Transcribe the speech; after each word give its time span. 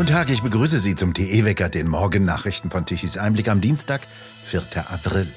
Guten 0.00 0.14
Tag, 0.14 0.30
ich 0.30 0.42
begrüße 0.42 0.80
Sie 0.80 0.94
zum 0.94 1.12
TE-Wecker, 1.12 1.68
den 1.68 1.86
Morgennachrichten 1.86 2.70
von 2.70 2.86
Tichys 2.86 3.18
Einblick 3.18 3.48
am 3.50 3.60
Dienstag, 3.60 4.00
4. 4.44 4.62
April. 4.90 5.30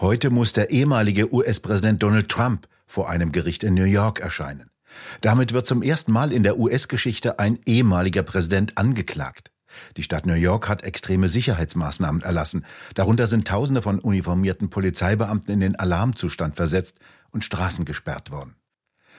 Heute 0.00 0.30
muss 0.30 0.54
der 0.54 0.70
ehemalige 0.70 1.30
US-Präsident 1.30 2.02
Donald 2.02 2.30
Trump 2.30 2.66
vor 2.86 3.10
einem 3.10 3.32
Gericht 3.32 3.62
in 3.62 3.74
New 3.74 3.84
York 3.84 4.20
erscheinen. 4.20 4.70
Damit 5.20 5.52
wird 5.52 5.66
zum 5.66 5.82
ersten 5.82 6.12
Mal 6.12 6.32
in 6.32 6.44
der 6.44 6.58
US-Geschichte 6.58 7.38
ein 7.38 7.58
ehemaliger 7.66 8.22
Präsident 8.22 8.78
angeklagt. 8.78 9.52
Die 9.98 10.02
Stadt 10.02 10.24
New 10.24 10.32
York 10.32 10.70
hat 10.70 10.84
extreme 10.84 11.28
Sicherheitsmaßnahmen 11.28 12.22
erlassen. 12.22 12.64
Darunter 12.94 13.26
sind 13.26 13.46
Tausende 13.46 13.82
von 13.82 13.98
uniformierten 13.98 14.70
Polizeibeamten 14.70 15.52
in 15.52 15.60
den 15.60 15.76
Alarmzustand 15.76 16.56
versetzt 16.56 17.00
und 17.32 17.44
Straßen 17.44 17.84
gesperrt 17.84 18.30
worden. 18.30 18.56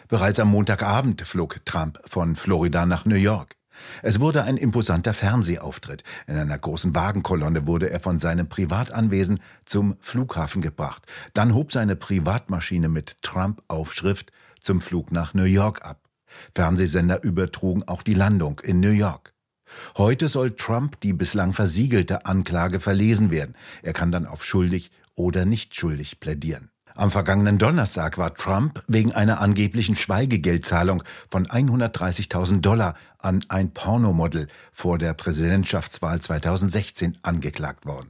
Bereits 0.08 0.40
am 0.40 0.48
Montagabend 0.48 1.22
flog 1.22 1.64
Trump 1.66 2.00
von 2.04 2.36
Florida 2.36 2.88
nach 2.88 3.06
New 3.06 3.14
York. 3.14 3.57
Es 4.04 4.20
wurde 4.20 4.44
ein 4.44 4.58
imposanter 4.58 5.14
Fernsehauftritt. 5.14 6.04
In 6.28 6.36
einer 6.36 6.58
großen 6.58 6.96
Wagenkolonne 6.96 7.68
wurde 7.68 7.90
er 7.90 8.00
von 8.00 8.20
seinem 8.20 8.50
Privatanwesen 8.50 9.40
zum 9.66 9.98
Flughafen 10.00 10.62
gebracht. 10.62 11.06
Dann 11.34 11.54
hob 11.54 11.72
seine 11.72 11.96
Privatmaschine 11.96 12.90
mit 12.90 13.22
Trump-Aufschrift 13.22 14.32
zum 14.60 14.82
Flug 14.82 15.12
nach 15.12 15.34
New 15.34 15.44
York 15.44 15.86
ab. 15.86 16.02
Fernsehsender 16.54 17.24
übertrugen 17.24 17.84
auch 17.88 18.02
die 18.02 18.14
Landung 18.14 18.60
in 18.60 18.80
New 18.80 18.92
York. 18.92 19.34
Heute 19.98 20.28
soll 20.30 20.52
Trump 20.52 21.00
die 21.02 21.14
bislang 21.14 21.54
versiegelte 21.54 22.26
Anklage 22.26 22.80
verlesen 22.80 23.32
werden. 23.32 23.56
Er 23.84 23.94
kann 23.94 24.12
dann 24.12 24.26
auf 24.26 24.46
schuldig 24.46 24.92
oder 25.16 25.46
nicht 25.46 25.76
schuldig 25.76 26.20
plädieren. 26.20 26.70
Am 26.98 27.12
vergangenen 27.12 27.60
Donnerstag 27.60 28.18
war 28.18 28.34
Trump 28.34 28.84
wegen 28.88 29.12
einer 29.12 29.40
angeblichen 29.40 29.96
Schweigegeldzahlung 29.96 31.04
von 31.30 31.46
130.000 31.46 32.62
Dollar 32.62 32.96
an 33.20 33.46
ein 33.50 33.72
Pornomodel 33.72 34.48
vor 34.72 34.98
der 34.98 35.14
Präsidentschaftswahl 35.14 36.20
2016 36.20 37.20
angeklagt 37.22 37.86
worden. 37.86 38.10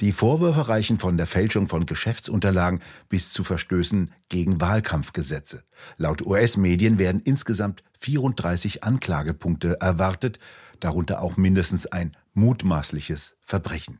Die 0.00 0.12
Vorwürfe 0.12 0.68
reichen 0.68 0.98
von 0.98 1.18
der 1.18 1.26
Fälschung 1.26 1.68
von 1.68 1.84
Geschäftsunterlagen 1.84 2.80
bis 3.10 3.30
zu 3.30 3.44
Verstößen 3.44 4.10
gegen 4.30 4.58
Wahlkampfgesetze. 4.58 5.62
Laut 5.98 6.22
US-Medien 6.22 6.98
werden 6.98 7.20
insgesamt 7.22 7.84
34 8.00 8.84
Anklagepunkte 8.84 9.82
erwartet, 9.82 10.38
darunter 10.80 11.20
auch 11.20 11.36
mindestens 11.36 11.84
ein 11.84 12.16
mutmaßliches 12.32 13.36
Verbrechen. 13.42 13.98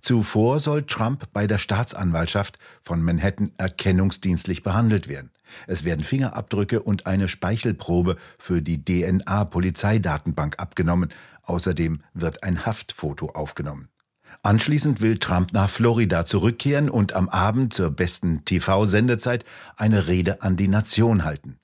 Zuvor 0.00 0.60
soll 0.60 0.82
Trump 0.84 1.24
bei 1.32 1.46
der 1.46 1.58
Staatsanwaltschaft 1.58 2.58
von 2.82 3.02
Manhattan 3.02 3.52
erkennungsdienstlich 3.58 4.62
behandelt 4.62 5.08
werden. 5.08 5.30
Es 5.66 5.84
werden 5.84 6.04
Fingerabdrücke 6.04 6.82
und 6.82 7.06
eine 7.06 7.28
Speichelprobe 7.28 8.16
für 8.38 8.62
die 8.62 8.84
DNA-Polizeidatenbank 8.84 10.58
abgenommen. 10.58 11.12
Außerdem 11.42 12.02
wird 12.14 12.42
ein 12.42 12.66
Haftfoto 12.66 13.30
aufgenommen. 13.30 13.88
Anschließend 14.42 15.00
will 15.00 15.18
Trump 15.18 15.52
nach 15.52 15.70
Florida 15.70 16.24
zurückkehren 16.26 16.90
und 16.90 17.14
am 17.14 17.28
Abend 17.28 17.72
zur 17.72 17.90
besten 17.90 18.44
TV-Sendezeit 18.44 19.44
eine 19.76 20.06
Rede 20.06 20.42
an 20.42 20.56
die 20.56 20.68
Nation 20.68 21.24
halten. 21.24 21.58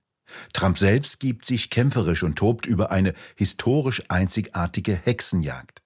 Trump 0.52 0.78
selbst 0.78 1.20
gibt 1.20 1.44
sich 1.44 1.70
kämpferisch 1.70 2.22
und 2.22 2.36
tobt 2.36 2.66
über 2.66 2.90
eine 2.90 3.12
historisch 3.36 4.02
einzigartige 4.08 4.94
Hexenjagd. 4.94 5.81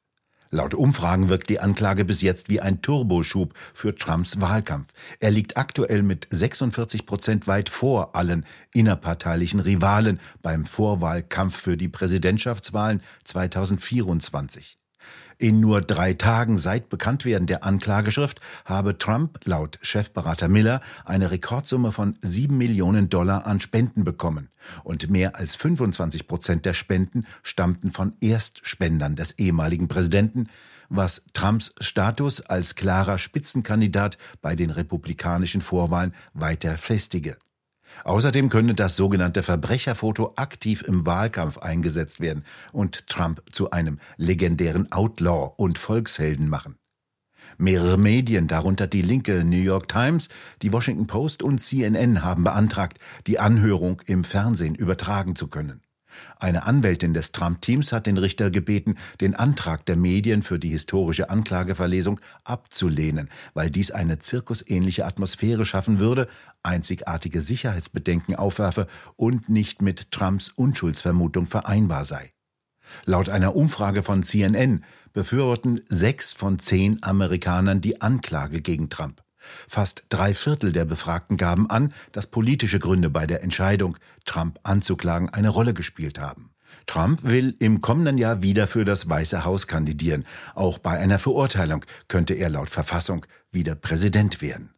Laut 0.51 0.75
Umfragen 0.75 1.29
wirkt 1.29 1.49
die 1.49 1.61
Anklage 1.61 2.05
bis 2.05 2.23
jetzt 2.23 2.49
wie 2.49 2.61
ein 2.61 2.81
Turboschub 2.81 3.55
für 3.75 3.95
Trumps 3.95 4.41
Wahlkampf. 4.41 4.93
Er 5.19 5.31
liegt 5.31 5.57
aktuell 5.57 6.03
mit 6.03 6.29
46 6.31 7.05
Prozent 7.05 7.47
weit 7.47 7.69
vor 7.69 8.15
allen 8.15 8.45
innerparteilichen 8.73 9.61
Rivalen 9.61 10.21
beim 10.43 10.65
Vorwahlkampf 10.65 11.57
für 11.57 11.77
die 11.77 11.89
Präsidentschaftswahlen 11.89 13.03
2024. 13.25 14.79
In 15.39 15.61
nur 15.61 15.83
drei 15.83 16.15
Tagen 16.15 16.57
seit 16.57 16.89
Bekanntwerden 16.89 17.47
der 17.47 17.63
Anklageschrift 17.63 18.41
habe 18.65 18.97
Trump 18.97 19.41
laut 19.45 19.79
Chefberater 19.83 20.49
Miller 20.49 20.81
eine 21.05 21.31
Rekordsumme 21.31 21.93
von 21.93 22.19
sieben 22.23 22.57
Millionen 22.57 23.11
Dollar 23.11 23.47
an 23.47 23.61
Spenden 23.61 24.03
bekommen. 24.03 24.49
Und 24.83 25.11
mehr 25.11 25.37
als 25.37 25.55
25 25.55 26.27
Prozent 26.27 26.65
der 26.65 26.73
Spenden 26.73 27.27
stammten 27.43 27.91
von 27.91 28.15
Erstspendern 28.21 29.15
des 29.15 29.39
ehemaligen 29.39 29.89
Präsidenten, 29.89 30.49
was 30.89 31.23
Trumps 31.35 31.75
Status 31.81 32.41
als 32.41 32.75
klarer 32.75 33.19
Spitzenkandidat 33.19 34.17
bei 34.41 34.57
den 34.57 34.71
republikanischen 34.71 35.61
Vorwahlen 35.61 36.15
weiter 36.33 36.79
festige. 36.79 37.37
Außerdem 38.05 38.49
könne 38.49 38.75
das 38.75 38.97
sogenannte 38.97 39.43
Verbrecherfoto 39.43 40.35
aktiv 40.37 40.83
im 40.83 41.07
Wahlkampf 41.07 41.59
eingesetzt 41.59 42.21
werden 42.21 42.45
und 42.73 43.07
Trump 43.07 43.43
zu 43.53 43.71
einem 43.71 43.99
legendären 44.17 44.91
Outlaw 44.93 45.53
und 45.57 45.79
Volkshelden 45.79 46.49
machen. 46.49 46.77
Mehrere 47.59 47.97
Medien, 47.97 48.49
darunter 48.49 48.87
die 48.87 49.03
linke 49.03 49.45
New 49.45 49.57
York 49.57 49.89
Times, 49.89 50.29
die 50.63 50.73
Washington 50.73 51.07
Post 51.07 51.43
und 51.43 51.61
CNN 51.61 52.23
haben 52.23 52.45
beantragt, 52.45 52.99
die 53.27 53.39
Anhörung 53.39 54.03
im 54.07 54.25
Fernsehen 54.25 54.75
übertragen 54.75 55.37
zu 55.37 55.49
können. 55.49 55.86
Eine 56.39 56.65
Anwältin 56.67 57.15
des 57.15 57.33
Trump-Teams 57.33 57.93
hat 57.93 58.07
den 58.07 58.19
Richter 58.19 58.51
gebeten, 58.51 58.97
den 59.21 59.35
Antrag 59.35 59.87
der 59.87 59.97
Medien 59.97 60.43
für 60.43 60.59
die 60.59 60.71
historische 60.71 61.31
Anklageverlesung 61.31 62.21
abzulehnen, 62.45 63.29
weil 63.55 63.71
dies 63.71 63.91
eine 63.91 64.19
zirkusähnliche 64.19 65.07
Atmosphäre 65.07 65.65
schaffen 65.65 66.01
würde, 66.01 66.29
einzigartige 66.63 67.41
Sicherheitsbedenken 67.41 68.37
aufwerfe 68.37 68.87
und 69.17 69.49
nicht 69.49 69.83
mit 69.83 70.11
Trumps 70.11 70.51
Unschuldsvermutung 70.51 71.47
vereinbar 71.47 72.05
sei. 72.05 72.33
Laut 73.05 73.29
einer 73.29 73.57
Umfrage 73.57 74.03
von 74.03 74.23
CNN 74.23 74.85
befürworten 75.13 75.81
sechs 75.89 76.33
von 76.33 76.59
zehn 76.59 77.03
Amerikanern 77.03 77.81
die 77.81 78.01
Anklage 78.01 78.61
gegen 78.61 78.91
Trump. 78.91 79.26
Fast 79.69 80.05
drei 80.09 80.35
Viertel 80.35 80.73
der 80.73 80.85
Befragten 80.85 81.37
gaben 81.37 81.69
an, 81.71 81.93
dass 82.13 82.27
politische 82.27 82.79
Gründe 82.79 83.11
bei 83.11 83.27
der 83.27 83.43
Entscheidung, 83.43 83.97
Trump 84.25 84.59
anzuklagen, 84.63 85.31
eine 85.31 85.49
Rolle 85.49 85.75
gespielt 85.75 86.19
haben. 86.19 86.51
Trump 86.87 87.25
will 87.25 87.57
im 87.59 87.81
kommenden 87.81 88.19
Jahr 88.19 88.43
wieder 88.43 88.67
für 88.67 88.85
das 88.85 89.09
Weiße 89.09 89.45
Haus 89.45 89.67
kandidieren. 89.67 90.25
Auch 90.55 90.79
bei 90.79 90.99
einer 90.99 91.19
Verurteilung 91.19 91.85
könnte 92.09 92.35
er 92.35 92.49
laut 92.49 92.71
Verfassung 92.71 93.27
wieder 93.51 93.75
Präsident 93.75 94.41
werden. 94.43 94.71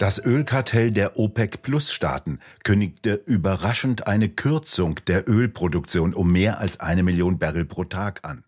Das 0.00 0.18
Ölkartell 0.24 0.92
der 0.92 1.18
OPEC-Plus-Staaten 1.18 2.38
kündigte 2.64 3.20
überraschend 3.26 4.06
eine 4.06 4.30
Kürzung 4.30 4.98
der 5.06 5.28
Ölproduktion 5.28 6.14
um 6.14 6.32
mehr 6.32 6.58
als 6.58 6.80
eine 6.80 7.02
Million 7.02 7.38
Barrel 7.38 7.66
pro 7.66 7.84
Tag 7.84 8.20
an. 8.22 8.42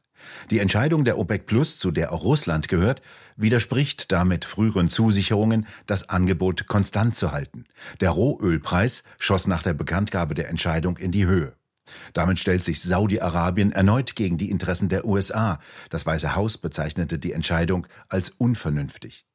Die 0.50 0.58
Entscheidung 0.58 1.04
der 1.04 1.18
OPEC 1.18 1.46
Plus, 1.46 1.78
zu 1.78 1.90
der 1.90 2.12
auch 2.12 2.24
Russland 2.24 2.68
gehört, 2.68 3.02
widerspricht 3.36 4.12
damit 4.12 4.44
früheren 4.44 4.88
Zusicherungen, 4.88 5.66
das 5.86 6.08
Angebot 6.08 6.66
konstant 6.66 7.14
zu 7.14 7.32
halten. 7.32 7.64
Der 8.00 8.10
Rohölpreis 8.10 9.02
schoss 9.18 9.46
nach 9.46 9.62
der 9.62 9.74
Bekanntgabe 9.74 10.34
der 10.34 10.48
Entscheidung 10.48 10.96
in 10.96 11.12
die 11.12 11.26
Höhe. 11.26 11.54
Damit 12.12 12.38
stellt 12.38 12.62
sich 12.62 12.80
Saudi-Arabien 12.80 13.72
erneut 13.72 14.14
gegen 14.16 14.38
die 14.38 14.50
Interessen 14.50 14.88
der 14.88 15.04
USA. 15.04 15.58
Das 15.90 16.06
Weiße 16.06 16.34
Haus 16.34 16.58
bezeichnete 16.58 17.18
die 17.18 17.32
Entscheidung 17.32 17.86
als 18.08 18.30
unvernünftig. 18.30 19.26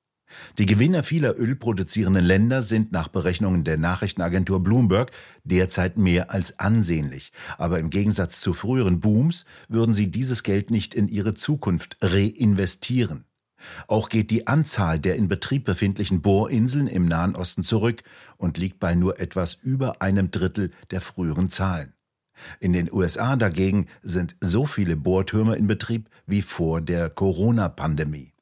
Die 0.57 0.65
Gewinner 0.65 1.03
vieler 1.03 1.37
ölproduzierenden 1.37 2.23
Länder 2.23 2.61
sind 2.61 2.91
nach 2.91 3.07
Berechnungen 3.07 3.63
der 3.63 3.77
Nachrichtenagentur 3.77 4.61
Bloomberg 4.61 5.11
derzeit 5.43 5.97
mehr 5.97 6.31
als 6.31 6.59
ansehnlich. 6.59 7.31
Aber 7.57 7.79
im 7.79 7.89
Gegensatz 7.89 8.41
zu 8.41 8.53
früheren 8.53 8.99
Booms 8.99 9.45
würden 9.69 9.93
sie 9.93 10.11
dieses 10.11 10.43
Geld 10.43 10.71
nicht 10.71 10.93
in 10.93 11.07
ihre 11.07 11.33
Zukunft 11.33 11.97
reinvestieren. 12.01 13.25
Auch 13.87 14.09
geht 14.09 14.29
die 14.29 14.47
Anzahl 14.47 14.99
der 14.99 15.15
in 15.15 15.27
Betrieb 15.27 15.65
befindlichen 15.65 16.21
Bohrinseln 16.21 16.87
im 16.87 17.05
Nahen 17.05 17.35
Osten 17.35 17.63
zurück 17.63 18.03
und 18.37 18.57
liegt 18.57 18.79
bei 18.79 18.95
nur 18.95 19.19
etwas 19.19 19.55
über 19.55 20.01
einem 20.01 20.29
Drittel 20.31 20.71
der 20.91 21.01
früheren 21.01 21.49
Zahlen. 21.49 21.93
In 22.59 22.73
den 22.73 22.91
USA 22.91 23.35
dagegen 23.35 23.87
sind 24.03 24.35
so 24.41 24.65
viele 24.65 24.95
Bohrtürme 24.95 25.55
in 25.55 25.65
Betrieb 25.65 26.09
wie 26.27 26.43
vor 26.43 26.81
der 26.81 27.09
Corona-Pandemie. 27.09 28.36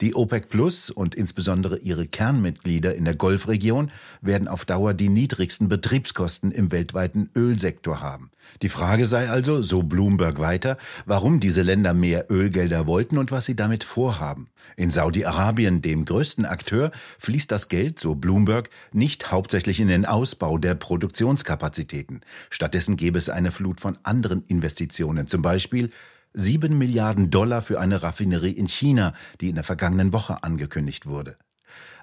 Die 0.00 0.14
OPEC 0.14 0.48
Plus 0.48 0.88
und 0.88 1.14
insbesondere 1.14 1.78
ihre 1.78 2.06
Kernmitglieder 2.06 2.94
in 2.94 3.04
der 3.04 3.14
Golfregion 3.14 3.90
werden 4.22 4.48
auf 4.48 4.64
Dauer 4.64 4.94
die 4.94 5.10
niedrigsten 5.10 5.68
Betriebskosten 5.68 6.52
im 6.52 6.72
weltweiten 6.72 7.28
Ölsektor 7.36 8.00
haben. 8.00 8.30
Die 8.62 8.70
Frage 8.70 9.04
sei 9.04 9.28
also, 9.28 9.60
so 9.60 9.82
Bloomberg 9.82 10.38
weiter, 10.38 10.78
warum 11.04 11.38
diese 11.38 11.60
Länder 11.60 11.92
mehr 11.92 12.30
Ölgelder 12.30 12.86
wollten 12.86 13.18
und 13.18 13.30
was 13.30 13.44
sie 13.44 13.54
damit 13.54 13.84
vorhaben. 13.84 14.48
In 14.76 14.90
Saudi-Arabien, 14.90 15.82
dem 15.82 16.06
größten 16.06 16.46
Akteur, 16.46 16.92
fließt 17.18 17.50
das 17.50 17.68
Geld, 17.68 17.98
so 17.98 18.14
Bloomberg, 18.14 18.70
nicht 18.92 19.30
hauptsächlich 19.30 19.80
in 19.80 19.88
den 19.88 20.06
Ausbau 20.06 20.56
der 20.56 20.76
Produktionskapazitäten. 20.76 22.22
Stattdessen 22.48 22.96
gäbe 22.96 23.18
es 23.18 23.28
eine 23.28 23.50
Flut 23.50 23.82
von 23.82 23.98
anderen 24.02 24.44
Investitionen, 24.44 25.26
zum 25.26 25.42
Beispiel 25.42 25.90
7 26.32 26.76
Milliarden 26.76 27.30
Dollar 27.30 27.62
für 27.62 27.80
eine 27.80 28.02
Raffinerie 28.02 28.52
in 28.52 28.68
China, 28.68 29.14
die 29.40 29.48
in 29.48 29.56
der 29.56 29.64
vergangenen 29.64 30.12
Woche 30.12 30.42
angekündigt 30.42 31.06
wurde. 31.06 31.36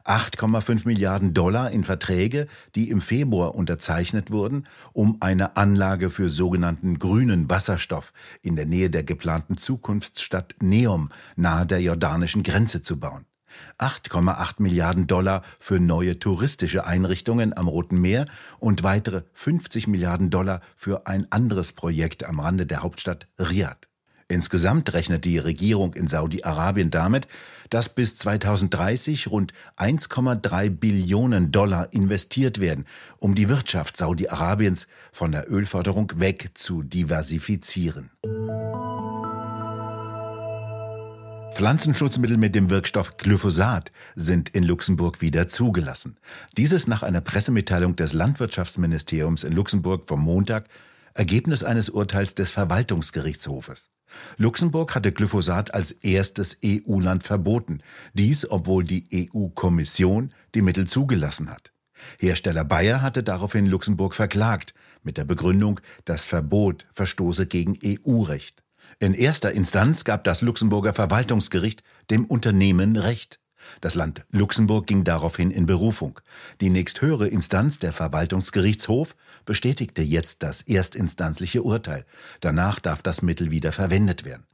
8,5 0.05 0.85
Milliarden 0.85 1.33
Dollar 1.33 1.71
in 1.71 1.83
Verträge, 1.83 2.47
die 2.75 2.89
im 2.89 3.01
Februar 3.01 3.55
unterzeichnet 3.55 4.31
wurden, 4.31 4.65
um 4.93 5.17
eine 5.19 5.57
Anlage 5.57 6.09
für 6.09 6.29
sogenannten 6.29 6.97
grünen 6.97 7.49
Wasserstoff 7.49 8.13
in 8.41 8.55
der 8.55 8.65
Nähe 8.65 8.89
der 8.89 9.03
geplanten 9.03 9.57
Zukunftsstadt 9.57 10.55
Neom 10.61 11.09
nahe 11.35 11.65
der 11.65 11.81
jordanischen 11.81 12.43
Grenze 12.43 12.81
zu 12.81 12.99
bauen. 12.99 13.25
8,8 13.79 14.55
Milliarden 14.61 15.07
Dollar 15.07 15.41
für 15.59 15.79
neue 15.79 16.19
touristische 16.19 16.85
Einrichtungen 16.85 17.55
am 17.55 17.67
Roten 17.67 17.99
Meer 17.99 18.27
und 18.59 18.83
weitere 18.83 19.23
50 19.33 19.87
Milliarden 19.87 20.29
Dollar 20.29 20.61
für 20.75 21.07
ein 21.07 21.31
anderes 21.31 21.71
Projekt 21.71 22.23
am 22.23 22.39
Rande 22.39 22.65
der 22.65 22.81
Hauptstadt 22.81 23.27
Riyadh. 23.39 23.87
Insgesamt 24.29 24.93
rechnet 24.93 25.23
die 25.23 25.37
Regierung 25.37 25.93
in 25.93 26.07
Saudi-Arabien 26.07 26.89
damit, 26.89 27.27
dass 27.69 27.87
bis 27.87 28.17
2030 28.17 29.27
rund 29.27 29.53
1,3 29.77 30.69
Billionen 30.69 31.51
Dollar 31.53 31.93
investiert 31.93 32.59
werden, 32.59 32.85
um 33.19 33.35
die 33.35 33.47
Wirtschaft 33.47 33.95
Saudi-Arabiens 33.95 34.87
von 35.13 35.31
der 35.31 35.49
Ölförderung 35.49 36.11
weg 36.17 36.49
zu 36.55 36.83
diversifizieren. 36.83 38.09
Pflanzenschutzmittel 41.53 42.37
mit 42.37 42.53
dem 42.53 42.69
Wirkstoff 42.69 43.15
Glyphosat 43.15 43.91
sind 44.15 44.49
in 44.49 44.63
Luxemburg 44.63 45.21
wieder 45.21 45.47
zugelassen. 45.47 46.17
Dieses 46.57 46.85
nach 46.85 47.01
einer 47.01 47.21
Pressemitteilung 47.21 47.95
des 47.95 48.11
Landwirtschaftsministeriums 48.11 49.43
in 49.45 49.53
Luxemburg 49.53 50.05
vom 50.05 50.19
Montag, 50.19 50.65
Ergebnis 51.17 51.63
eines 51.63 51.89
Urteils 51.89 52.35
des 52.35 52.51
Verwaltungsgerichtshofes. 52.51 53.89
Luxemburg 54.37 54.95
hatte 54.95 55.11
Glyphosat 55.11 55.73
als 55.73 55.91
erstes 55.91 56.57
EU-Land 56.63 57.23
verboten, 57.23 57.81
dies 58.13 58.49
obwohl 58.49 58.83
die 58.83 59.29
EU-Kommission 59.33 60.31
die 60.55 60.61
Mittel 60.61 60.87
zugelassen 60.87 61.49
hat. 61.49 61.71
Hersteller 62.19 62.63
Bayer 62.63 63.01
hatte 63.01 63.23
daraufhin 63.23 63.65
Luxemburg 63.65 64.13
verklagt, 64.13 64.73
mit 65.03 65.17
der 65.17 65.25
Begründung, 65.25 65.79
das 66.05 66.23
Verbot 66.23 66.85
verstoße 66.91 67.47
gegen 67.47 67.77
EU-Recht. 67.83 68.63
In 68.99 69.13
erster 69.13 69.51
Instanz 69.51 70.03
gab 70.03 70.23
das 70.23 70.41
Luxemburger 70.41 70.93
Verwaltungsgericht 70.93 71.83
dem 72.09 72.25
Unternehmen 72.25 72.95
Recht. 72.95 73.39
Das 73.81 73.95
Land 73.95 74.25
Luxemburg 74.31 74.87
ging 74.87 75.03
daraufhin 75.03 75.51
in 75.51 75.65
Berufung. 75.65 76.19
Die 76.61 76.69
nächsthöhere 76.69 77.27
Instanz, 77.27 77.79
der 77.79 77.91
Verwaltungsgerichtshof, 77.91 79.15
bestätigte 79.45 80.01
jetzt 80.01 80.43
das 80.43 80.61
erstinstanzliche 80.61 81.63
Urteil. 81.63 82.05
Danach 82.41 82.79
darf 82.79 83.01
das 83.01 83.21
Mittel 83.21 83.51
wieder 83.51 83.71
verwendet 83.71 84.25
werden. 84.25 84.45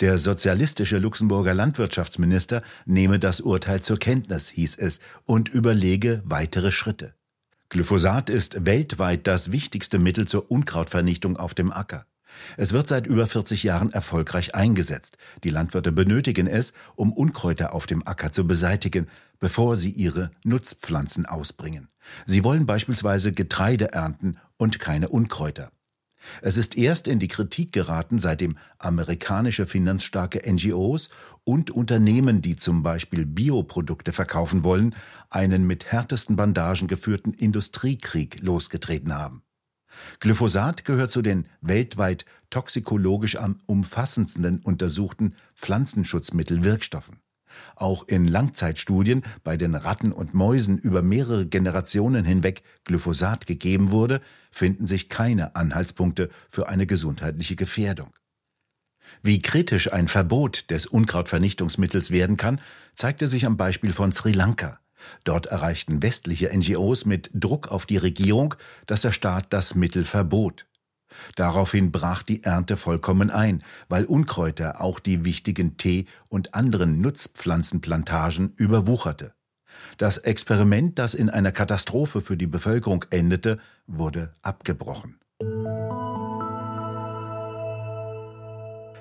Der 0.00 0.18
sozialistische 0.18 0.98
Luxemburger 0.98 1.54
Landwirtschaftsminister 1.54 2.62
nehme 2.84 3.18
das 3.18 3.40
Urteil 3.40 3.80
zur 3.80 3.98
Kenntnis, 3.98 4.48
hieß 4.48 4.76
es, 4.76 5.00
und 5.24 5.48
überlege 5.48 6.22
weitere 6.24 6.70
Schritte. 6.70 7.14
Glyphosat 7.68 8.30
ist 8.30 8.64
weltweit 8.64 9.26
das 9.26 9.52
wichtigste 9.52 9.98
Mittel 9.98 10.26
zur 10.26 10.50
Unkrautvernichtung 10.50 11.36
auf 11.36 11.54
dem 11.54 11.70
Acker. 11.70 12.06
Es 12.56 12.72
wird 12.72 12.86
seit 12.86 13.06
über 13.06 13.26
40 13.26 13.62
Jahren 13.62 13.92
erfolgreich 13.92 14.54
eingesetzt. 14.54 15.16
Die 15.44 15.50
Landwirte 15.50 15.92
benötigen 15.92 16.46
es, 16.46 16.72
um 16.96 17.12
Unkräuter 17.12 17.74
auf 17.74 17.86
dem 17.86 18.06
Acker 18.06 18.32
zu 18.32 18.46
beseitigen, 18.46 19.06
bevor 19.38 19.76
sie 19.76 19.90
ihre 19.90 20.30
Nutzpflanzen 20.44 21.26
ausbringen. 21.26 21.88
Sie 22.26 22.44
wollen 22.44 22.66
beispielsweise 22.66 23.32
Getreide 23.32 23.92
ernten 23.92 24.38
und 24.56 24.78
keine 24.78 25.08
Unkräuter. 25.08 25.70
Es 26.42 26.56
ist 26.56 26.76
erst 26.76 27.08
in 27.08 27.18
die 27.18 27.28
Kritik 27.28 27.72
geraten, 27.72 28.18
seitdem 28.18 28.58
amerikanische 28.78 29.66
finanzstarke 29.66 30.40
NGOs 30.50 31.10
und 31.44 31.70
Unternehmen, 31.70 32.42
die 32.42 32.56
zum 32.56 32.82
Beispiel 32.82 33.24
Bioprodukte 33.24 34.12
verkaufen 34.12 34.64
wollen, 34.64 34.94
einen 35.30 35.66
mit 35.66 35.86
härtesten 35.92 36.36
Bandagen 36.36 36.88
geführten 36.88 37.32
Industriekrieg 37.32 38.42
losgetreten 38.42 39.14
haben. 39.14 39.42
Glyphosat 40.20 40.84
gehört 40.84 41.10
zu 41.10 41.22
den 41.22 41.46
weltweit 41.60 42.24
toxikologisch 42.50 43.36
am 43.36 43.58
umfassendsten 43.66 44.60
untersuchten 44.60 45.34
Pflanzenschutzmittelwirkstoffen. 45.56 47.20
Auch 47.76 48.06
in 48.06 48.26
Langzeitstudien 48.26 49.22
bei 49.42 49.56
den 49.56 49.74
Ratten 49.74 50.12
und 50.12 50.34
Mäusen 50.34 50.78
über 50.78 51.02
mehrere 51.02 51.46
Generationen 51.46 52.24
hinweg 52.24 52.62
Glyphosat 52.84 53.46
gegeben 53.46 53.90
wurde, 53.90 54.20
finden 54.50 54.86
sich 54.86 55.08
keine 55.08 55.56
Anhaltspunkte 55.56 56.28
für 56.48 56.68
eine 56.68 56.86
gesundheitliche 56.86 57.56
Gefährdung. 57.56 58.12
Wie 59.22 59.40
kritisch 59.40 59.92
ein 59.92 60.08
Verbot 60.08 60.70
des 60.70 60.86
Unkrautvernichtungsmittels 60.86 62.10
werden 62.10 62.36
kann, 62.36 62.60
zeigte 62.94 63.28
sich 63.28 63.46
am 63.46 63.56
Beispiel 63.56 63.92
von 63.92 64.12
Sri 64.12 64.32
Lanka. 64.32 64.80
Dort 65.24 65.46
erreichten 65.46 66.02
westliche 66.02 66.50
NGOs 66.56 67.04
mit 67.04 67.30
Druck 67.34 67.68
auf 67.68 67.86
die 67.86 67.96
Regierung, 67.96 68.54
dass 68.86 69.02
der 69.02 69.12
Staat 69.12 69.52
das 69.52 69.74
Mittel 69.74 70.04
verbot. 70.04 70.66
Daraufhin 71.36 71.90
brach 71.90 72.22
die 72.22 72.42
Ernte 72.42 72.76
vollkommen 72.76 73.30
ein, 73.30 73.62
weil 73.88 74.04
Unkräuter 74.04 74.80
auch 74.80 75.00
die 75.00 75.24
wichtigen 75.24 75.76
Tee- 75.76 76.06
und 76.28 76.54
anderen 76.54 77.00
Nutzpflanzenplantagen 77.00 78.52
überwucherte. 78.56 79.34
Das 79.96 80.18
Experiment, 80.18 80.98
das 80.98 81.14
in 81.14 81.30
einer 81.30 81.52
Katastrophe 81.52 82.20
für 82.20 82.36
die 82.36 82.46
Bevölkerung 82.46 83.04
endete, 83.10 83.58
wurde 83.86 84.32
abgebrochen. 84.42 85.18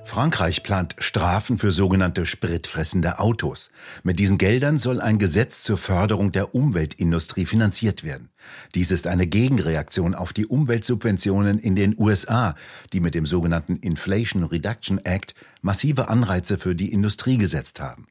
Frankreich 0.08 0.64
plant 0.64 0.96
Strafen 1.00 1.58
für 1.58 1.72
sogenannte 1.72 2.26
spritfressende 2.26 3.20
Autos. 3.20 3.70
Mit 4.04 4.20
diesen 4.20 4.38
Geldern 4.38 4.78
soll 4.78 5.02
ein 5.02 5.20
Gesetz 5.20 5.64
zur 5.64 5.78
Förderung 5.78 6.32
der 6.32 6.56
Umweltindustrie 6.56 7.46
finanziert 7.46 8.06
werden. 8.06 8.30
Dies 8.74 8.92
ist 8.92 9.06
eine 9.06 9.28
Gegenreaktion 9.28 10.16
auf 10.16 10.32
die 10.32 10.46
Umweltsubventionen 10.46 11.60
in 11.60 11.76
den 11.76 11.94
USA, 12.00 12.56
die 12.94 13.02
mit 13.02 13.16
dem 13.16 13.26
sogenannten 13.26 13.76
Inflation 13.76 14.46
Reduction 14.46 14.98
Act 15.04 15.36
massive 15.62 16.08
Anreize 16.08 16.58
für 16.58 16.74
die 16.74 16.94
Industrie 16.94 17.38
gesetzt 17.38 17.82
haben. 17.82 18.08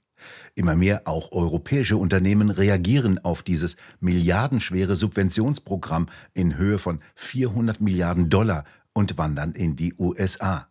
Immer 0.54 0.76
mehr 0.76 1.08
auch 1.08 1.32
europäische 1.32 1.96
Unternehmen 1.96 2.50
reagieren 2.50 3.18
auf 3.24 3.42
dieses 3.42 3.76
milliardenschwere 4.00 4.96
Subventionsprogramm 4.96 6.08
in 6.34 6.58
Höhe 6.58 6.78
von 6.78 7.00
400 7.14 7.80
Milliarden 7.80 8.28
Dollar 8.28 8.64
und 8.92 9.16
wandern 9.16 9.52
in 9.52 9.76
die 9.76 9.94
USA. 9.98 10.68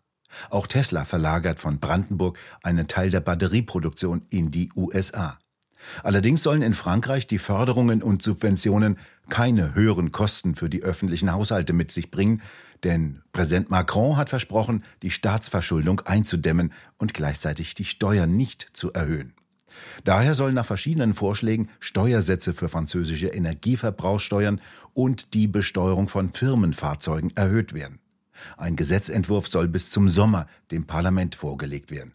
Auch 0.50 0.68
Tesla 0.68 1.06
verlagert 1.06 1.60
von 1.60 1.80
Brandenburg 1.80 2.38
einen 2.64 2.88
Teil 2.88 3.10
der 3.10 3.22
Batterieproduktion 3.22 4.24
in 4.30 4.52
die 4.52 4.72
USA. 4.76 5.38
Allerdings 6.04 6.44
sollen 6.44 6.62
in 6.62 6.74
Frankreich 6.74 7.28
die 7.28 7.38
Förderungen 7.38 8.02
und 8.02 8.22
Subventionen 8.22 8.98
keine 9.30 9.76
höheren 9.76 10.12
Kosten 10.12 10.56
für 10.56 10.69
die 10.69 10.83
öffentlichen 10.83 11.31
Haushalte 11.31 11.74
mit 11.74 11.92
sich 11.92 12.12
bringen, 12.12 12.42
denn 12.83 13.21
Präsident 13.33 13.69
Macron 13.69 14.18
hat 14.18 14.30
versprochen, 14.30 14.83
die 15.02 15.12
Staatsverschuldung 15.12 16.02
einzudämmen 16.02 16.74
und 16.98 17.14
gleichzeitig 17.14 17.76
die 17.76 17.86
Steuern 17.86 18.31
nicht 18.31 18.69
zu 18.74 18.94
erhöhen. 18.94 19.33
Daher 20.04 20.36
sollen 20.36 20.56
nach 20.56 20.66
verschiedenen 20.66 21.14
Vorschlägen 21.14 21.69
Steuersätze 21.80 22.54
für 22.54 22.69
französische 22.69 23.28
Energieverbrauchssteuern 23.28 24.62
und 24.94 25.33
die 25.33 25.48
Besteuerung 25.48 26.07
von 26.07 26.30
Firmenfahrzeugen 26.30 27.36
erhöht 27.36 27.74
werden. 27.74 28.00
Ein 28.57 28.75
Gesetzentwurf 28.75 29.47
soll 29.47 29.68
bis 29.68 29.89
zum 29.92 30.09
Sommer 30.09 30.47
dem 30.71 30.85
Parlament 30.85 31.35
vorgelegt 31.35 31.92
werden. 31.92 32.13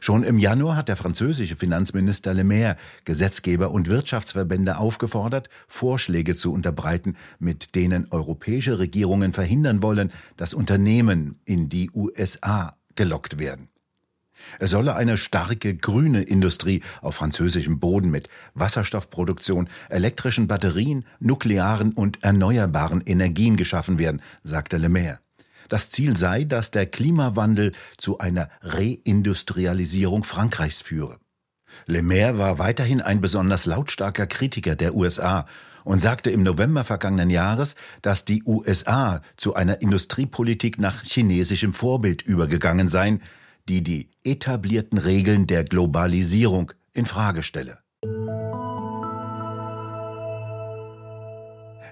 Schon 0.00 0.22
im 0.22 0.38
Januar 0.38 0.76
hat 0.76 0.88
der 0.88 0.96
französische 0.96 1.56
Finanzminister 1.56 2.34
Le 2.34 2.44
Maire 2.44 2.76
Gesetzgeber 3.04 3.70
und 3.70 3.88
Wirtschaftsverbände 3.88 4.78
aufgefordert, 4.78 5.48
Vorschläge 5.66 6.34
zu 6.34 6.52
unterbreiten, 6.52 7.16
mit 7.38 7.74
denen 7.74 8.06
europäische 8.10 8.78
Regierungen 8.78 9.32
verhindern 9.32 9.82
wollen, 9.82 10.12
dass 10.36 10.54
Unternehmen 10.54 11.38
in 11.44 11.68
die 11.68 11.90
USA 11.94 12.72
gelockt 12.94 13.38
werden. 13.38 13.68
Es 14.58 14.70
solle 14.70 14.96
eine 14.96 15.16
starke 15.16 15.76
grüne 15.76 16.22
Industrie 16.22 16.82
auf 17.00 17.16
französischem 17.16 17.78
Boden 17.78 18.10
mit 18.10 18.28
Wasserstoffproduktion, 18.54 19.68
elektrischen 19.88 20.48
Batterien, 20.48 21.04
nuklearen 21.20 21.92
und 21.92 22.24
erneuerbaren 22.24 23.02
Energien 23.02 23.56
geschaffen 23.56 23.98
werden, 23.98 24.20
sagte 24.42 24.78
Le 24.78 24.88
Maire. 24.88 25.20
Das 25.72 25.88
Ziel 25.88 26.18
sei, 26.18 26.44
dass 26.44 26.70
der 26.70 26.84
Klimawandel 26.84 27.72
zu 27.96 28.18
einer 28.18 28.50
Reindustrialisierung 28.60 30.22
Frankreichs 30.22 30.82
führe. 30.82 31.16
Le 31.86 32.02
Maire 32.02 32.36
war 32.36 32.58
weiterhin 32.58 33.00
ein 33.00 33.22
besonders 33.22 33.64
lautstarker 33.64 34.26
Kritiker 34.26 34.76
der 34.76 34.94
USA 34.94 35.46
und 35.84 35.98
sagte 35.98 36.30
im 36.30 36.42
November 36.42 36.84
vergangenen 36.84 37.30
Jahres, 37.30 37.74
dass 38.02 38.26
die 38.26 38.42
USA 38.44 39.22
zu 39.38 39.54
einer 39.54 39.80
Industriepolitik 39.80 40.78
nach 40.78 41.04
chinesischem 41.04 41.72
Vorbild 41.72 42.20
übergegangen 42.20 42.88
seien, 42.88 43.22
die 43.66 43.82
die 43.82 44.10
etablierten 44.24 44.98
Regeln 44.98 45.46
der 45.46 45.64
Globalisierung 45.64 46.74
in 46.92 47.06
Frage 47.06 47.42
stelle. 47.42 47.81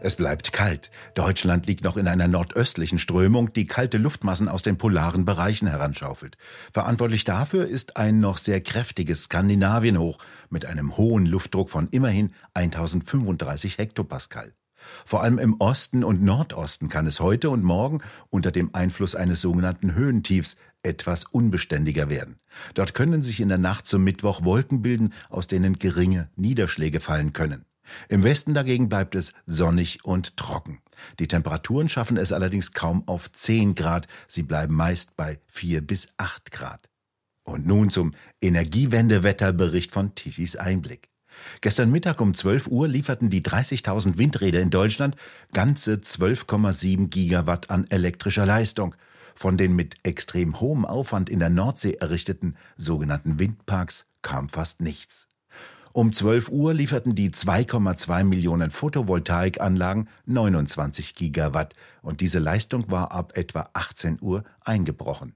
Es 0.02 0.16
bleibt 0.16 0.52
kalt. 0.52 0.90
Deutschland 1.14 1.66
liegt 1.66 1.84
noch 1.84 1.96
in 1.96 2.08
einer 2.08 2.26
nordöstlichen 2.26 2.98
Strömung, 2.98 3.52
die 3.52 3.66
kalte 3.66 3.98
Luftmassen 3.98 4.48
aus 4.48 4.62
den 4.62 4.78
polaren 4.78 5.24
Bereichen 5.24 5.68
heranschaufelt. 5.68 6.36
Verantwortlich 6.72 7.24
dafür 7.24 7.66
ist 7.66 7.96
ein 7.96 8.20
noch 8.20 8.38
sehr 8.38 8.60
kräftiges 8.60 9.24
Skandinavienhoch 9.24 10.18
mit 10.48 10.64
einem 10.64 10.96
hohen 10.96 11.26
Luftdruck 11.26 11.70
von 11.70 11.88
immerhin 11.88 12.32
1035 12.54 13.78
Hektopascal. 13.78 14.54
Vor 15.04 15.22
allem 15.22 15.38
im 15.38 15.56
Osten 15.60 16.04
und 16.04 16.22
Nordosten 16.22 16.88
kann 16.88 17.06
es 17.06 17.20
heute 17.20 17.50
und 17.50 17.62
morgen 17.62 18.00
unter 18.30 18.50
dem 18.50 18.74
Einfluss 18.74 19.14
eines 19.14 19.42
sogenannten 19.42 19.94
Höhentiefs 19.94 20.56
etwas 20.82 21.24
unbeständiger 21.24 22.08
werden. 22.08 22.38
Dort 22.72 22.94
können 22.94 23.20
sich 23.20 23.40
in 23.40 23.50
der 23.50 23.58
Nacht 23.58 23.86
zum 23.86 24.02
Mittwoch 24.02 24.44
Wolken 24.44 24.80
bilden, 24.80 25.12
aus 25.28 25.46
denen 25.46 25.78
geringe 25.78 26.30
Niederschläge 26.36 27.00
fallen 27.00 27.34
können. 27.34 27.66
Im 28.08 28.22
Westen 28.22 28.54
dagegen 28.54 28.88
bleibt 28.88 29.14
es 29.14 29.32
sonnig 29.46 30.04
und 30.04 30.36
trocken. 30.36 30.80
Die 31.18 31.28
Temperaturen 31.28 31.88
schaffen 31.88 32.16
es 32.16 32.32
allerdings 32.32 32.72
kaum 32.72 33.06
auf 33.08 33.30
10 33.30 33.74
Grad, 33.74 34.06
sie 34.28 34.42
bleiben 34.42 34.74
meist 34.74 35.16
bei 35.16 35.38
4 35.48 35.80
bis 35.80 36.08
8 36.18 36.50
Grad. 36.50 36.88
Und 37.44 37.66
nun 37.66 37.90
zum 37.90 38.12
Energiewendewetterbericht 38.40 39.92
von 39.92 40.14
Tichys 40.14 40.56
Einblick. 40.56 41.08
Gestern 41.60 41.90
Mittag 41.90 42.20
um 42.20 42.34
12 42.34 42.66
Uhr 42.68 42.88
lieferten 42.88 43.30
die 43.30 43.42
30.000 43.42 44.18
Windräder 44.18 44.60
in 44.60 44.70
Deutschland 44.70 45.16
ganze 45.52 45.94
12,7 45.94 47.08
Gigawatt 47.08 47.70
an 47.70 47.86
elektrischer 47.88 48.46
Leistung. 48.46 48.94
Von 49.34 49.56
den 49.56 49.74
mit 49.74 49.94
extrem 50.02 50.60
hohem 50.60 50.84
Aufwand 50.84 51.30
in 51.30 51.38
der 51.38 51.50
Nordsee 51.50 51.94
errichteten 51.94 52.56
sogenannten 52.76 53.38
Windparks 53.38 54.06
kam 54.22 54.48
fast 54.48 54.80
nichts. 54.80 55.29
Um 55.92 56.12
12 56.12 56.50
Uhr 56.50 56.72
lieferten 56.72 57.16
die 57.16 57.30
2,2 57.30 58.22
Millionen 58.22 58.70
Photovoltaikanlagen 58.70 60.08
29 60.26 61.16
Gigawatt 61.16 61.74
und 62.02 62.20
diese 62.20 62.38
Leistung 62.38 62.92
war 62.92 63.10
ab 63.10 63.36
etwa 63.36 63.68
18 63.72 64.18
Uhr 64.20 64.44
eingebrochen. 64.60 65.34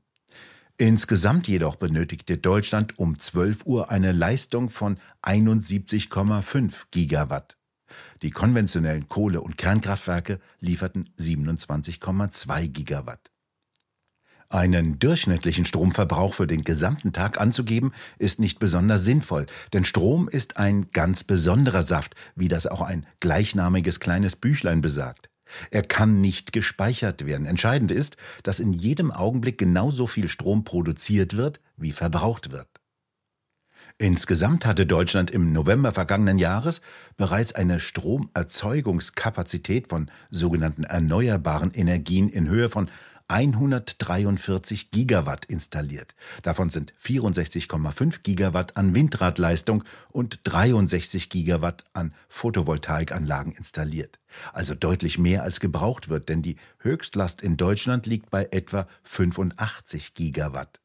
Insgesamt 0.77 1.49
jedoch 1.49 1.75
benötigte 1.75 2.39
Deutschland 2.39 2.99
um 2.99 3.19
12 3.19 3.67
Uhr 3.67 3.91
eine 3.91 4.13
Leistung 4.13 4.71
von 4.71 4.99
71,5 5.23 6.73
Gigawatt. 6.93 7.57
Die 8.23 8.31
konventionellen 8.31 9.09
Kohle- 9.09 9.41
und 9.41 9.57
Kernkraftwerke 9.57 10.39
lieferten 10.61 11.11
27,2 11.19 12.69
Gigawatt. 12.69 13.34
Einen 14.55 15.01
durchschnittlichen 15.01 15.65
Stromverbrauch 15.65 16.35
für 16.35 16.47
den 16.47 16.63
gesamten 16.63 17.13
Tag 17.13 17.41
anzugeben, 17.41 17.91
ist 18.21 18.39
nicht 18.39 18.61
besonders 18.61 19.03
sinnvoll, 19.03 19.47
denn 19.73 19.83
Strom 19.83 20.29
ist 20.29 20.59
ein 20.59 20.93
ganz 20.93 21.25
besonderer 21.25 21.83
Saft, 21.83 22.15
wie 22.37 22.47
das 22.47 22.69
auch 22.69 22.81
ein 22.81 23.05
gleichnamiges 23.19 23.99
kleines 23.99 24.37
Büchlein 24.37 24.81
besagt. 24.81 25.29
Er 25.73 25.83
kann 25.83 26.21
nicht 26.21 26.53
gespeichert 26.53 27.27
werden. 27.27 27.49
Entscheidend 27.49 27.91
ist, 27.91 28.17
dass 28.45 28.61
in 28.61 28.73
jedem 28.73 29.11
Augenblick 29.11 29.59
genauso 29.59 30.07
viel 30.07 30.29
Strom 30.29 30.63
produziert 30.63 31.37
wird, 31.37 31.59
wie 31.77 31.91
verbraucht 31.91 32.53
wird. 32.53 32.69
Insgesamt 33.99 34.67
hatte 34.67 34.87
Deutschland 34.87 35.31
im 35.31 35.53
November 35.53 35.93
vergangenen 35.93 36.39
Jahres 36.39 36.81
bereits 37.17 37.55
eine 37.55 37.79
Stromerzeugungskapazität 37.79 39.89
von 39.89 40.11
sogenannten 40.31 40.83
erneuerbaren 40.83 41.71
Energien 41.73 42.29
in 42.29 42.49
Höhe 42.49 42.69
von 42.69 42.91
143 43.29 44.91
Gigawatt 44.91 45.45
installiert. 45.45 46.15
Davon 46.43 46.71
sind 46.71 46.93
64,5 47.03 48.23
Gigawatt 48.23 48.77
an 48.77 48.95
Windradleistung 48.95 49.85
und 50.11 50.41
63 50.45 51.31
Gigawatt 51.31 51.85
an 51.93 52.15
Photovoltaikanlagen 52.29 53.53
installiert. 53.53 54.19
Also 54.53 54.75
deutlich 54.75 55.19
mehr 55.19 55.45
als 55.45 55.61
gebraucht 55.61 56.09
wird, 56.09 56.29
denn 56.29 56.43
die 56.43 56.57
Höchstlast 56.81 57.41
in 57.41 57.57
Deutschland 57.57 58.07
liegt 58.07 58.31
bei 58.31 58.49
etwa 58.51 58.89
85 59.05 60.15
Gigawatt. 60.15 60.81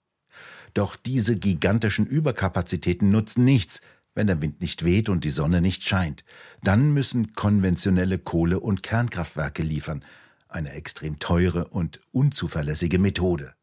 Doch 0.74 0.96
diese 0.96 1.36
gigantischen 1.38 2.06
Überkapazitäten 2.06 3.10
nutzen 3.10 3.44
nichts, 3.44 3.82
wenn 4.16 4.28
der 4.28 4.42
Wind 4.42 4.62
nicht 4.62 4.84
weht 4.84 5.10
und 5.10 5.24
die 5.24 5.30
Sonne 5.30 5.62
nicht 5.62 5.84
scheint. 5.84 6.24
Dann 6.64 6.94
müssen 6.94 7.34
konventionelle 7.34 8.20
Kohle- 8.20 8.60
und 8.60 8.84
Kernkraftwerke 8.84 9.64
liefern, 9.64 10.04
eine 10.48 10.72
extrem 10.74 11.20
teure 11.20 11.66
und 11.66 12.00
unzuverlässige 12.12 13.00
Methode. 13.00 13.54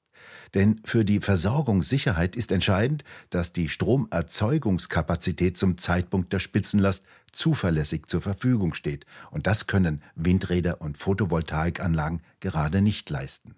Denn 0.54 0.80
für 0.84 1.04
die 1.04 1.20
Versorgungssicherheit 1.20 2.36
ist 2.36 2.52
entscheidend, 2.52 3.04
dass 3.30 3.52
die 3.52 3.68
Stromerzeugungskapazität 3.68 5.56
zum 5.56 5.76
Zeitpunkt 5.76 6.32
der 6.32 6.38
Spitzenlast 6.38 7.04
zuverlässig 7.32 8.06
zur 8.06 8.22
Verfügung 8.22 8.72
steht. 8.72 9.04
Und 9.30 9.46
das 9.46 9.66
können 9.66 10.02
Windräder 10.14 10.80
und 10.80 10.96
Photovoltaikanlagen 10.96 12.22
gerade 12.40 12.80
nicht 12.80 13.10
leisten. 13.10 13.56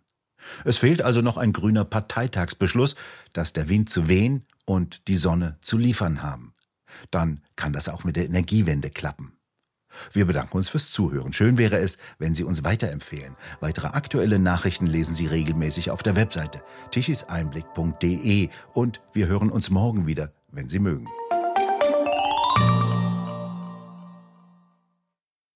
Es 0.65 0.79
fehlt 0.79 1.03
also 1.03 1.21
noch 1.21 1.37
ein 1.37 1.53
grüner 1.53 1.85
Parteitagsbeschluss, 1.85 2.95
dass 3.33 3.53
der 3.53 3.69
Wind 3.69 3.91
zu 3.91 4.09
wehen 4.09 4.47
und 4.65 5.09
die 5.09 5.17
Sonne 5.17 5.57
zu 5.61 5.79
liefern 5.79 6.23
haben. 6.23 6.53
Dann 7.11 7.43
kann 7.57 7.73
das 7.73 7.89
auch 7.89 8.05
mit 8.05 8.17
der 8.17 8.27
Energiewende 8.27 8.91
klappen. 8.91 9.33
Wir 10.13 10.27
bedanken 10.27 10.57
uns 10.57 10.69
fürs 10.69 10.91
Zuhören. 10.91 11.33
Schön 11.33 11.59
wäre 11.59 11.79
es, 11.79 11.99
wenn 12.19 12.35
Sie 12.35 12.45
uns 12.45 12.63
weiterempfehlen. 12.63 13.37
Weitere 13.61 13.89
aktuelle 13.89 14.39
Nachrichten 14.39 14.87
lesen 14.87 15.15
Sie 15.15 15.27
regelmäßig 15.27 15.91
auf 15.91 16.03
der 16.03 16.17
Webseite 16.17 16.63
tischiseinblick.de 16.91 18.49
und 18.73 19.01
wir 19.13 19.27
hören 19.27 19.51
uns 19.51 19.71
morgen 19.71 20.07
wieder, 20.07 20.33
wenn 20.51 20.69
Sie 20.69 20.79
mögen. 20.79 21.09